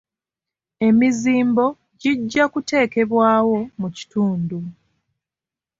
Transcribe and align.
Emizimbo 0.87 1.65
gijja 2.01 2.43
kuteekebwawo 2.53 3.57
mu 3.79 3.87
kitundu. 3.97 4.59